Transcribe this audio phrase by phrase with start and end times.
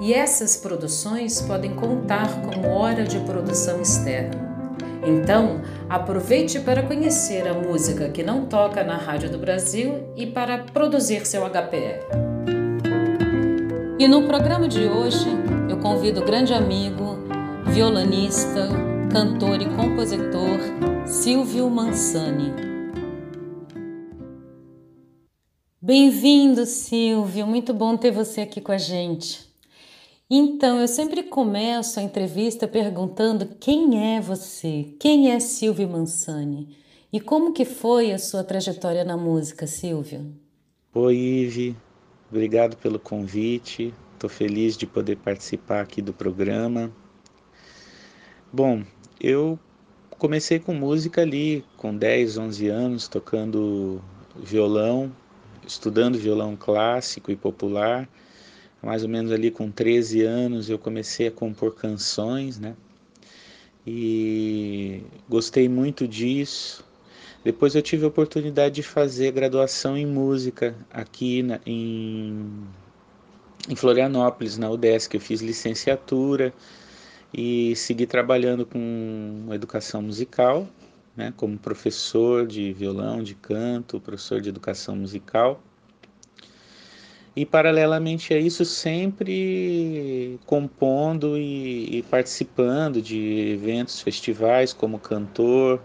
[0.00, 4.48] e essas produções podem contar como hora de produção externa.
[5.06, 10.58] Então, aproveite para conhecer a música que não toca na Rádio do Brasil e para
[10.58, 12.00] produzir seu HPR.
[13.98, 15.28] E no programa de hoje,
[15.68, 17.18] eu convido o grande amigo,
[17.66, 18.68] violonista,
[19.12, 20.58] cantor e compositor
[21.06, 22.52] Silvio Mansani.
[25.82, 27.46] Bem-vindo, Silvio.
[27.46, 29.49] Muito bom ter você aqui com a gente.
[30.32, 34.94] Então, eu sempre começo a entrevista perguntando quem é você?
[35.00, 36.76] Quem é Silvio Mansani?
[37.12, 40.32] E como que foi a sua trajetória na música, Silvio?
[40.94, 41.76] Oi, Ive.
[42.30, 43.92] Obrigado pelo convite.
[44.14, 46.92] Estou feliz de poder participar aqui do programa.
[48.52, 48.84] Bom,
[49.20, 49.58] eu
[50.10, 54.00] comecei com música ali com 10, 11 anos, tocando
[54.36, 55.10] violão
[55.66, 58.08] estudando violão clássico e popular.
[58.82, 62.74] Mais ou menos ali com 13 anos eu comecei a compor canções, né?
[63.86, 66.84] E gostei muito disso.
[67.42, 72.64] Depois eu tive a oportunidade de fazer graduação em música aqui na, em,
[73.68, 75.14] em Florianópolis, na UDESC.
[75.14, 76.52] Eu fiz licenciatura
[77.32, 80.68] e segui trabalhando com educação musical
[81.16, 85.62] né, como professor de violão, de canto, professor de educação musical.
[87.40, 95.80] E paralelamente a isso, sempre compondo e, e participando de eventos, festivais como cantor,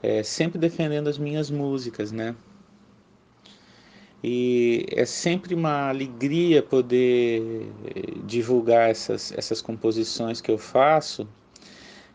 [0.00, 2.36] é, sempre defendendo as minhas músicas, né?
[4.22, 7.42] E é sempre uma alegria poder
[8.24, 11.26] divulgar essas, essas composições que eu faço,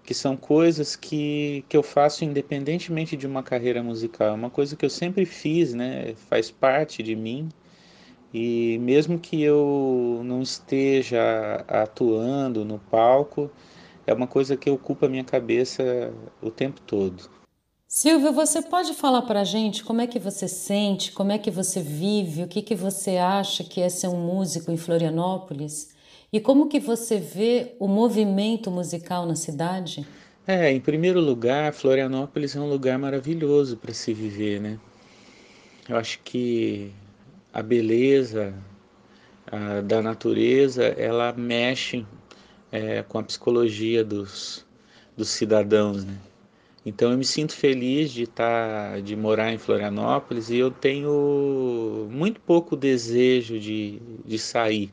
[0.06, 4.30] que são coisas que, que eu faço independentemente de uma carreira musical.
[4.30, 6.16] É uma coisa que eu sempre fiz, né?
[6.30, 7.50] Faz parte de mim.
[8.34, 13.50] E mesmo que eu não esteja atuando no palco,
[14.06, 17.30] é uma coisa que ocupa a minha cabeça o tempo todo.
[17.88, 21.50] Silvio, você pode falar para a gente como é que você sente, como é que
[21.50, 25.96] você vive, o que, que você acha que é ser um músico em Florianópolis?
[26.32, 30.06] E como que você vê o movimento musical na cidade?
[30.46, 34.80] É, em primeiro lugar, Florianópolis é um lugar maravilhoso para se viver, né?
[35.88, 36.92] Eu acho que
[37.54, 38.54] a beleza
[39.52, 42.06] a, da natureza, ela mexe
[42.72, 44.66] é, com a psicologia dos,
[45.18, 46.18] dos cidadãos, né?
[46.86, 52.08] Então eu me sinto feliz de estar, tá, de morar em Florianópolis e eu tenho
[52.10, 54.92] muito pouco desejo de, de sair.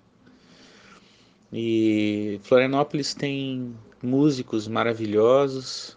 [1.53, 5.97] E Florianópolis tem músicos maravilhosos,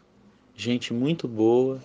[0.56, 1.82] gente muito boa,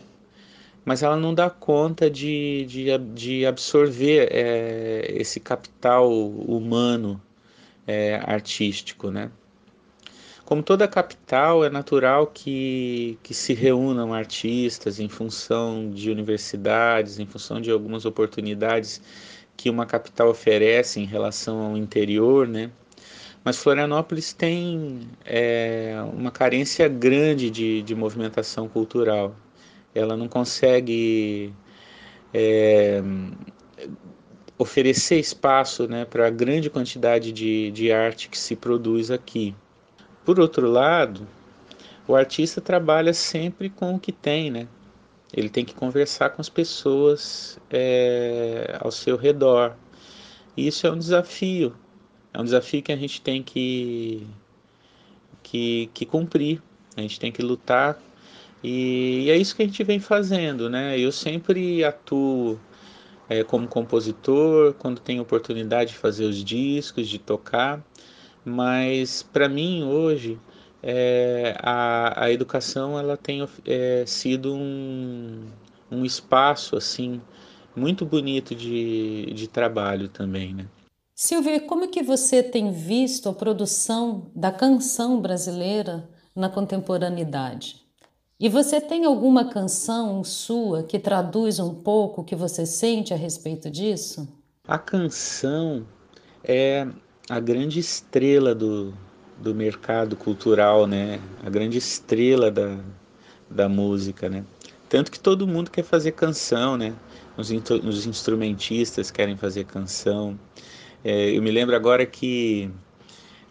[0.84, 7.20] mas ela não dá conta de, de, de absorver é, esse capital humano
[7.86, 9.30] é, artístico, né?
[10.44, 17.24] Como toda capital, é natural que, que se reúnam artistas em função de universidades, em
[17.24, 19.00] função de algumas oportunidades
[19.56, 22.70] que uma capital oferece em relação ao interior, né?
[23.42, 29.34] Mas Florianópolis tem é, uma carência grande de, de movimentação cultural.
[29.94, 31.52] Ela não consegue
[32.32, 33.02] é,
[34.58, 39.54] oferecer espaço né, para a grande quantidade de, de arte que se produz aqui.
[40.24, 41.26] Por outro lado,
[42.08, 44.68] o artista trabalha sempre com o que tem, né?
[45.32, 49.74] Ele tem que conversar com as pessoas é, ao seu redor.
[50.56, 51.74] E isso é um desafio,
[52.32, 54.24] é um desafio que a gente tem que,
[55.42, 56.62] que, que cumprir,
[56.96, 58.00] a gente tem que lutar
[58.64, 60.98] e, é isso que a gente vem fazendo, né?
[60.98, 62.58] Eu sempre atuo
[63.28, 67.84] é, como compositor, quando tenho oportunidade de fazer os discos, de tocar,
[68.42, 70.38] mas para mim hoje
[70.82, 75.42] é, a, a educação ela tem é, sido um,
[75.90, 77.20] um espaço assim
[77.76, 80.66] muito bonito de, de trabalho também, né?
[81.14, 87.83] Silvia, como é que você tem visto a produção da canção brasileira na contemporaneidade?
[88.38, 93.16] E você tem alguma canção sua que traduz um pouco o que você sente a
[93.16, 94.28] respeito disso?
[94.66, 95.86] A canção
[96.42, 96.86] é
[97.30, 98.92] a grande estrela do,
[99.38, 101.20] do mercado cultural, né?
[101.44, 102.80] A grande estrela da,
[103.48, 104.44] da música, né?
[104.88, 106.92] Tanto que todo mundo quer fazer canção, né?
[107.36, 110.38] Os, os instrumentistas querem fazer canção.
[111.04, 112.68] É, eu me lembro agora que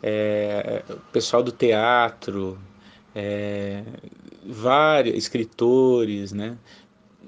[0.02, 2.60] é, o pessoal do teatro,
[3.16, 3.84] é,
[4.46, 6.58] vários escritores, né?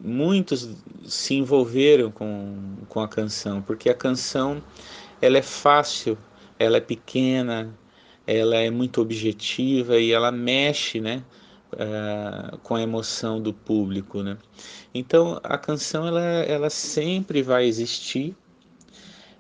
[0.02, 0.70] Muitos
[1.06, 4.62] se envolveram com, com a canção, porque a canção
[5.22, 6.18] ela é fácil,
[6.60, 7.74] ela é pequena,
[8.28, 11.24] ela é muito objetiva e ela mexe, né?
[11.74, 14.38] Uh, com a emoção do público, né?
[14.94, 18.36] Então a canção ela, ela sempre vai existir.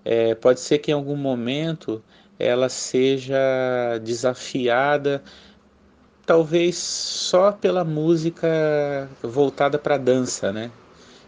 [0.04, 2.04] É, pode ser que em algum momento
[2.38, 3.38] ela seja
[4.04, 5.24] desafiada,
[6.26, 10.72] talvez só pela música voltada para dança, né?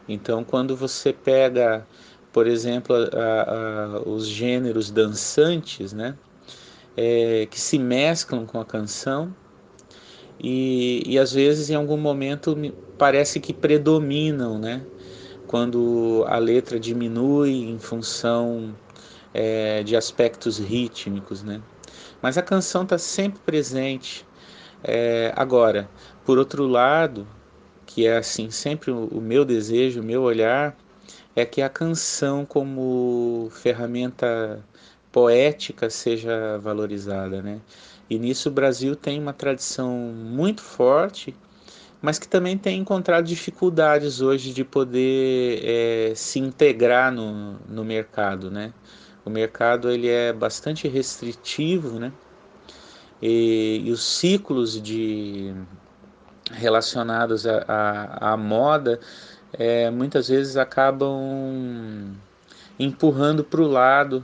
[0.07, 1.85] Então quando você pega,
[2.33, 6.15] por exemplo, a, a, os gêneros dançantes, né?
[6.95, 9.35] É, que se mesclam com a canção
[10.39, 12.55] e, e às vezes em algum momento
[12.97, 14.87] parece que predominam, né?
[15.47, 18.75] Quando a letra diminui em função
[19.33, 21.61] é, de aspectos rítmicos, né?
[22.21, 24.26] Mas a canção está sempre presente.
[24.83, 25.89] É, agora,
[26.25, 27.27] por outro lado,
[27.85, 30.77] que é assim sempre o, meu desejo, o meu olhar,
[31.35, 34.63] é que a canção como ferramenta
[35.11, 37.61] poética seja valorizada, né?
[38.09, 41.35] E nisso o Brasil tem uma tradição muito forte,
[42.01, 48.51] mas que também tem encontrado dificuldades hoje de poder é, se integrar no, no mercado,
[48.51, 48.73] né?
[49.25, 52.13] O mercado ele é bastante restritivo, né?
[53.21, 55.53] E, e os ciclos de
[56.51, 58.99] relacionados à moda
[59.53, 62.15] é, muitas vezes acabam
[62.79, 64.23] empurrando para o lado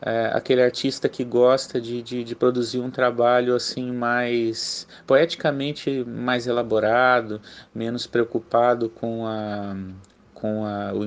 [0.00, 6.46] é, aquele artista que gosta de, de, de, produzir um trabalho assim mais poeticamente mais
[6.46, 7.40] elaborado,
[7.74, 9.76] menos preocupado com, a,
[10.32, 11.04] com a, o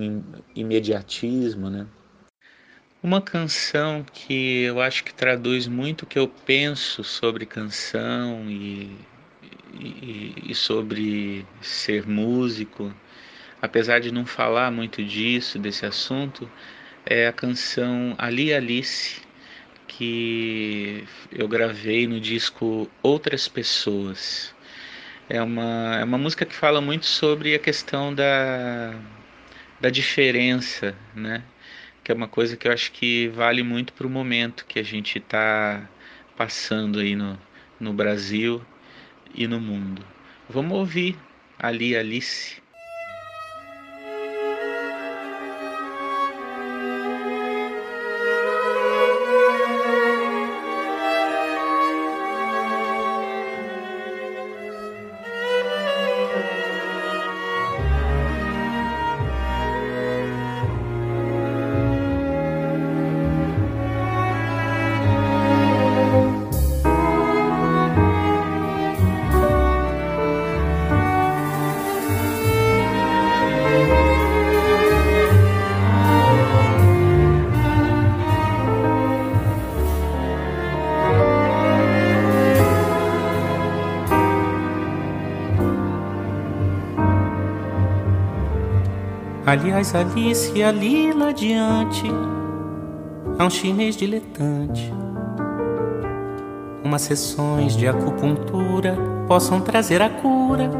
[0.54, 1.88] imediatismo, né?
[3.04, 8.96] Uma canção que eu acho que traduz muito o que eu penso sobre canção e,
[9.74, 12.94] e, e sobre ser músico,
[13.60, 16.48] apesar de não falar muito disso, desse assunto,
[17.04, 19.22] é a canção Ali Alice,
[19.88, 24.54] que eu gravei no disco Outras Pessoas.
[25.28, 28.94] É uma, é uma música que fala muito sobre a questão da,
[29.80, 31.44] da diferença, né?
[32.04, 34.84] Que é uma coisa que eu acho que vale muito para o momento que a
[34.84, 35.88] gente está
[36.36, 37.40] passando aí no,
[37.80, 38.62] no Brasil
[39.34, 40.04] e no mundo.
[40.50, 41.18] Vamos ouvir
[41.60, 42.61] Ali Alice.
[89.52, 92.10] Aliás, Alice, ali lá adiante
[93.38, 94.94] há um chinês diletante.
[96.82, 98.96] Umas sessões de acupuntura
[99.28, 100.72] possam trazer a cura.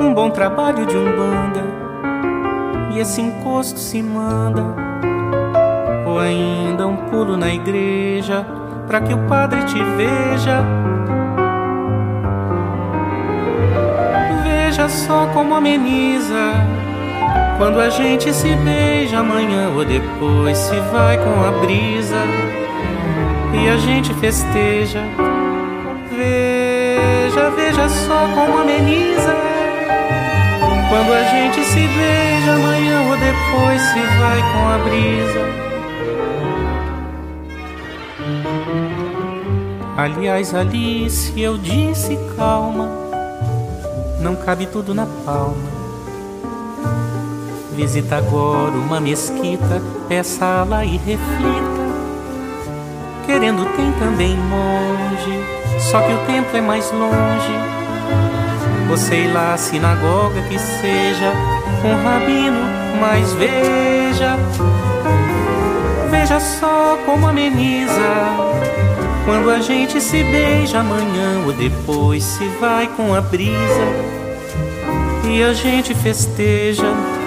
[0.00, 1.62] Um bom trabalho de umbanda
[2.92, 4.74] e esse encosto se manda.
[6.08, 8.44] Ou ainda um pulo na igreja
[8.88, 10.64] para que o padre te veja.
[14.42, 16.77] Veja só como ameniza
[17.58, 22.22] quando a gente se beija amanhã ou depois se vai com a brisa
[23.52, 25.02] e a gente festeja.
[26.08, 29.34] Veja, veja só como ameniza.
[30.88, 35.68] Quando a gente se beija amanhã ou depois se vai com a brisa.
[39.96, 42.88] Aliás, Alice, eu disse calma,
[44.20, 45.77] não cabe tudo na palma.
[47.78, 51.78] Visita agora uma mesquita, peça lá e reflita.
[53.24, 55.44] Querendo tem também monge,
[55.78, 57.54] só que o tempo é mais longe.
[58.88, 61.32] Você ir lá sinagoga que seja
[61.84, 62.58] um rabino,
[63.00, 64.36] mas veja,
[66.10, 67.92] veja só como ameniza
[69.24, 74.18] Quando a gente se beija amanhã ou depois se vai com a brisa
[75.28, 77.17] e a gente festeja.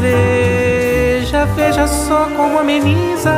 [0.00, 3.32] Veja, veja só como ameniza.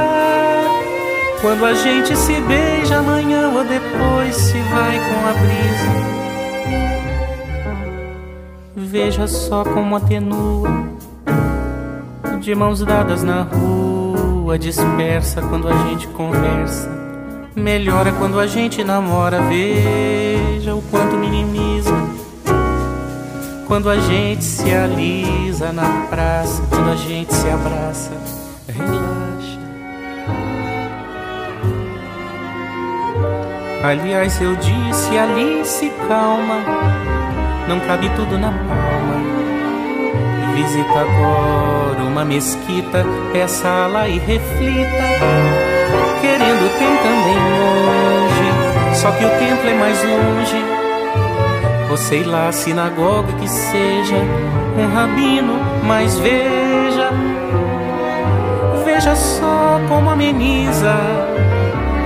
[1.41, 5.93] Quando a gente se beija amanhã ou depois se vai com a brisa.
[8.77, 10.69] Veja só como atenua.
[12.41, 17.03] De mãos dadas na rua, dispersa quando a gente conversa
[17.55, 21.93] Melhora quando a gente namora, veja o quanto minimiza.
[23.69, 24.71] Quando a gente se
[25.53, 28.13] alisa na praça, quando a gente se abraça,
[28.69, 29.61] relaxa.
[33.85, 36.61] Aliás, eu disse, Alice, calma,
[37.69, 39.23] não cabe tudo na palma.
[40.55, 45.03] Visita agora uma mesquita, peça lá e reflita
[46.21, 50.82] querendo tem também longe, só que o templo é mais longe.
[51.93, 54.17] Ou sei lá, sinagoga que seja,
[54.79, 57.11] um rabino, mas veja,
[58.83, 60.95] veja só como ameniza.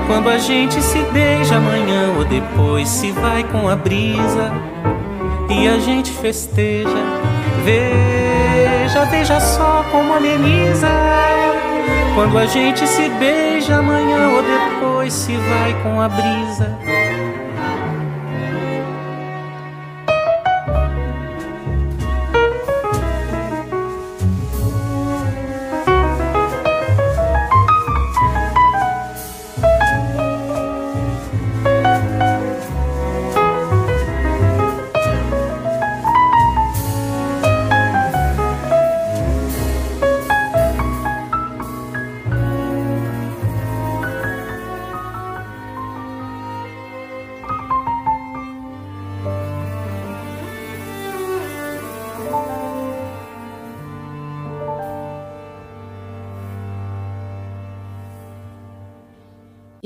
[0.08, 4.50] Quando a gente se beija amanhã ou depois se vai com a brisa
[5.48, 6.90] e a gente festeja.
[7.64, 10.88] Veja, veja só como ameniza.
[12.16, 16.95] Quando a gente se beija amanhã ou depois se vai com a brisa.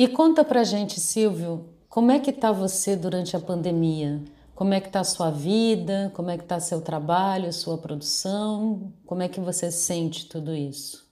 [0.00, 4.25] E conta pra gente, Silvio, como é que tá você durante a pandemia?
[4.54, 6.11] Como é que tá a sua vida?
[6.14, 8.95] Como é que tá seu trabalho, sua produção?
[9.04, 11.07] Como é que você sente tudo isso?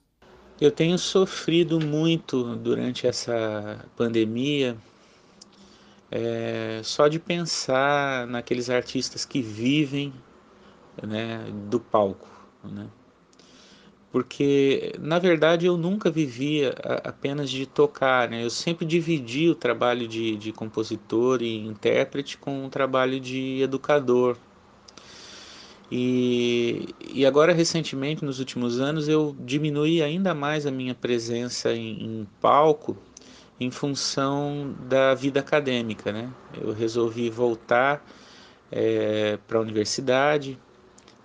[0.59, 4.75] Eu tenho sofrido muito durante essa pandemia,
[6.09, 10.11] é, só de pensar naqueles artistas que vivem
[11.03, 12.27] né, do palco.
[12.63, 12.87] Né?
[14.11, 16.73] Porque na verdade eu nunca vivia
[17.03, 18.43] apenas de tocar, né?
[18.43, 24.37] Eu sempre dividi o trabalho de, de compositor e intérprete com o trabalho de educador.
[25.91, 32.03] E, e agora recentemente, nos últimos anos, eu diminui ainda mais a minha presença em,
[32.03, 32.95] em palco
[33.59, 36.31] em função da vida acadêmica, né?
[36.59, 38.03] Eu resolvi voltar
[38.71, 40.57] é, para a universidade,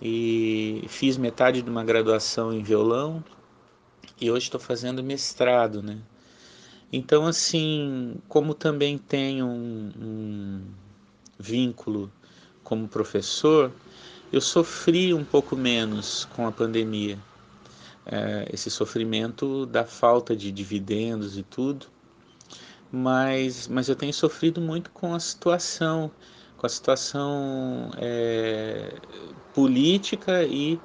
[0.07, 3.23] e fiz metade de uma graduação em violão
[4.21, 5.97] e hoje estou fazendo mestrado, né?
[6.93, 10.61] Então, assim, como também tenho um, um
[11.39, 12.11] vínculo
[12.63, 13.71] como professor,
[14.31, 17.17] eu sofri um pouco menos com a pandemia.
[18.05, 21.87] É, esse sofrimento da falta de dividendos e tudo,
[22.91, 26.11] mas, mas eu tenho sofrido muito com a situação,
[26.57, 28.93] com a situação é,
[29.53, 30.79] política e,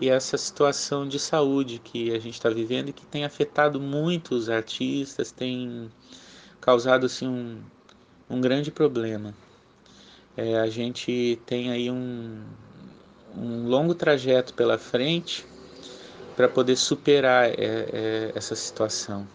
[0.00, 4.34] e essa situação de saúde que a gente está vivendo e que tem afetado muito
[4.34, 5.90] os artistas, tem
[6.60, 7.60] causado assim, um,
[8.28, 9.34] um grande problema.
[10.36, 12.42] É, a gente tem aí um,
[13.36, 15.44] um longo trajeto pela frente
[16.36, 19.26] para poder superar é, é, essa situação.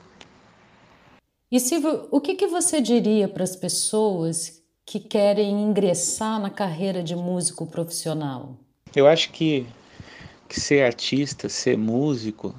[1.52, 7.04] E Silvio, o que, que você diria para as pessoas que querem ingressar na carreira
[7.04, 8.56] de músico profissional?
[8.96, 9.68] Eu acho que,
[10.48, 12.56] que ser artista, ser músico,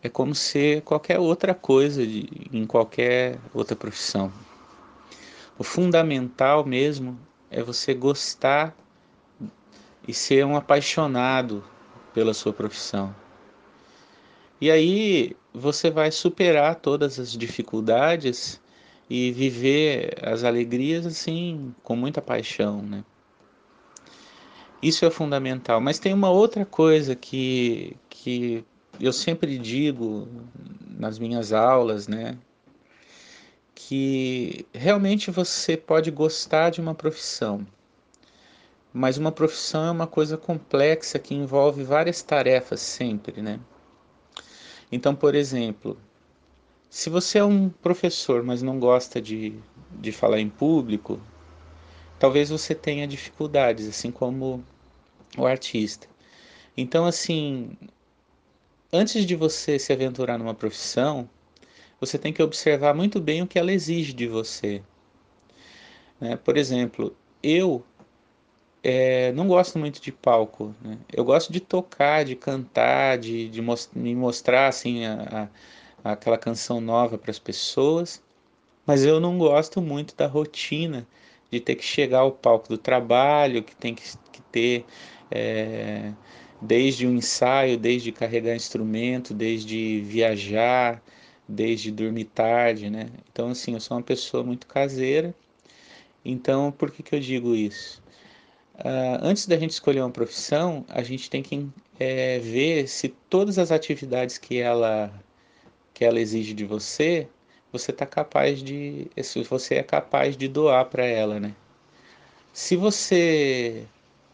[0.00, 4.32] é como ser qualquer outra coisa de, em qualquer outra profissão.
[5.58, 7.18] O fundamental mesmo
[7.50, 8.76] é você gostar
[10.06, 11.64] e ser um apaixonado
[12.14, 13.12] pela sua profissão.
[14.60, 18.61] E aí você vai superar todas as dificuldades
[19.14, 23.04] e viver as alegrias assim com muita paixão, né?
[24.82, 25.82] Isso é fundamental.
[25.82, 28.64] Mas tem uma outra coisa que, que
[28.98, 30.26] eu sempre digo
[30.88, 32.38] nas minhas aulas, né?
[33.74, 37.66] Que realmente você pode gostar de uma profissão,
[38.94, 43.60] mas uma profissão é uma coisa complexa que envolve várias tarefas sempre, né?
[44.90, 45.98] Então, por exemplo,
[46.92, 49.58] se você é um professor, mas não gosta de,
[49.92, 51.18] de falar em público,
[52.18, 54.62] talvez você tenha dificuldades, assim como
[55.38, 56.06] o artista.
[56.76, 57.78] Então, assim,
[58.92, 61.26] antes de você se aventurar numa profissão,
[61.98, 64.82] você tem que observar muito bem o que ela exige de você.
[66.20, 66.36] Né?
[66.36, 67.82] Por exemplo, eu
[68.82, 70.74] é, não gosto muito de palco.
[70.82, 70.98] Né?
[71.10, 75.48] Eu gosto de tocar, de cantar, de, de most me mostrar assim a, a,
[76.04, 78.22] aquela canção nova para as pessoas,
[78.86, 81.06] mas eu não gosto muito da rotina
[81.50, 84.84] de ter que chegar ao palco do trabalho, que tem que, que ter
[85.30, 86.12] é,
[86.60, 91.02] desde o ensaio, desde carregar instrumento, desde viajar,
[91.46, 93.10] desde dormir tarde, né?
[93.30, 95.34] Então assim, eu sou uma pessoa muito caseira.
[96.24, 98.02] Então, por que que eu digo isso?
[98.76, 101.68] Uh, antes da gente escolher uma profissão, a gente tem que
[101.98, 105.12] é, ver se todas as atividades que ela
[105.94, 107.28] que ela exige de você,
[107.72, 109.10] você está capaz de,
[109.48, 111.54] você é capaz de doar para ela, né?
[112.52, 113.86] Se você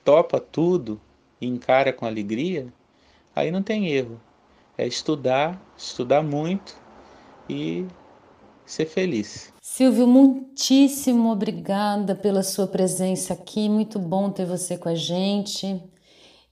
[0.04, 1.00] topa tudo
[1.40, 2.66] e encara com alegria,
[3.34, 4.20] aí não tem erro.
[4.76, 6.76] É estudar, estudar muito
[7.48, 7.86] e
[8.66, 9.52] ser feliz.
[9.60, 13.68] Silvio, muitíssimo obrigada pela sua presença aqui.
[13.68, 15.80] Muito bom ter você com a gente.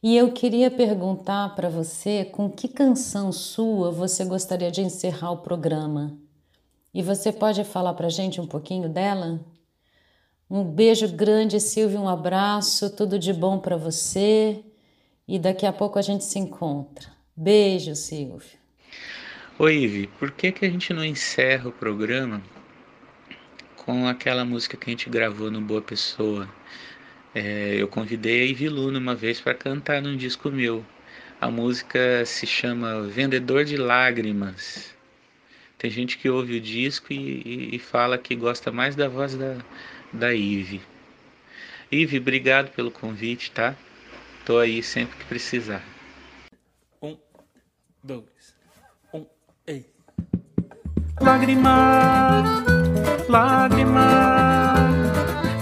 [0.03, 5.39] E eu queria perguntar para você com que canção sua você gostaria de encerrar o
[5.39, 6.17] programa.
[6.93, 9.41] E você pode falar para a gente um pouquinho dela?
[10.49, 14.63] Um beijo grande, Silvio, um abraço, tudo de bom para você.
[15.27, 17.11] E daqui a pouco a gente se encontra.
[17.37, 18.59] Beijo, Silvio.
[19.59, 22.43] Oi, Ivi, por que, que a gente não encerra o programa
[23.77, 26.49] com aquela música que a gente gravou no Boa Pessoa?
[27.39, 30.83] É, eu convidei a Ivy Luna uma vez para cantar num disco meu.
[31.39, 34.95] A música se chama Vendedor de Lágrimas.
[35.77, 39.37] Tem gente que ouve o disco e, e, e fala que gosta mais da voz
[39.37, 39.59] da,
[40.15, 40.81] da Ivy.
[41.93, 43.77] Ivy, obrigado pelo convite, tá?
[44.47, 45.85] Tô aí sempre que precisar.
[47.03, 47.19] Um,
[48.03, 48.57] dois.
[49.67, 49.85] Ei.
[51.21, 52.65] Lágrima,
[53.29, 54.75] lágrima,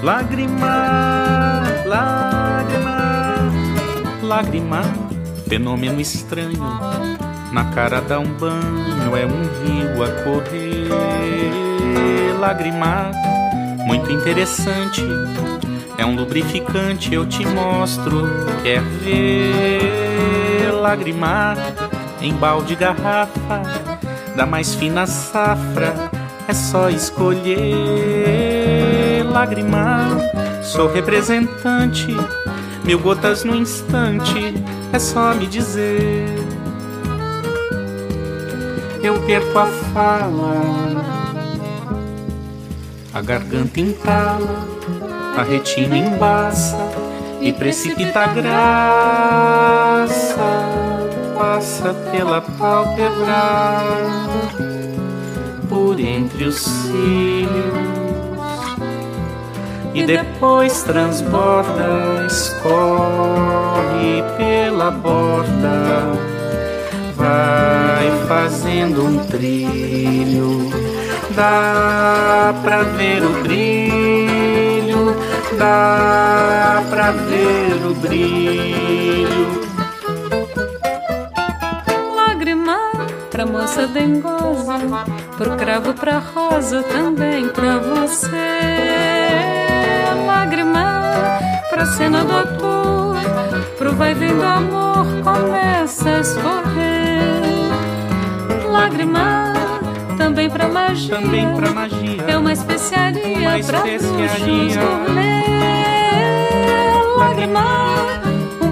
[0.05, 1.54] lágrima,
[1.95, 2.99] lágrima,
[4.23, 4.83] lágrima,
[5.49, 6.59] fenômeno estranho.
[7.53, 10.89] Na cara dá um banho, é um rio a correr.
[12.41, 13.13] Lágrima,
[13.87, 15.03] muito interessante.
[15.97, 18.29] É um lubrificante, eu te mostro.
[18.65, 20.73] Quer ver?
[20.73, 21.55] Lágrima,
[22.21, 23.63] em balde garrafa
[24.35, 25.95] da mais fina safra.
[26.49, 28.54] É só escolher
[29.45, 30.09] lagrimar.
[30.63, 32.09] Sou representante,
[32.83, 34.55] mil gotas no instante.
[34.93, 36.27] É só me dizer.
[39.03, 41.03] Eu perco a fala,
[43.13, 44.67] a garganta entala,
[45.37, 46.79] a retina embaça
[47.43, 49.55] e precipita a graça
[51.35, 53.83] passa pela pálpebra,
[55.69, 57.94] por entre os cílios,
[59.95, 66.13] e depois transborda, escorre pela borda,
[67.17, 70.71] vai fazendo um trilho,
[71.31, 75.17] dá pra ver o brilho,
[75.59, 78.45] dá pra ver o brilho
[83.35, 84.79] pra moça dengosa,
[85.37, 89.64] pro cravo, pra rosa, também pra você.
[91.75, 93.17] Pra cena do ator,
[93.77, 97.43] pro vai vem do amor, começa a escorrer.
[98.71, 99.53] Lágrima
[100.17, 102.23] também pra magia, também pra magia.
[102.29, 104.79] é uma especiaria, uma especiaria.
[104.79, 105.45] pra gourmet.
[107.19, 107.65] Lágrima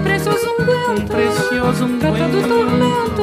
[0.01, 3.21] precioso unguento, um precioso unguento, todo tormento,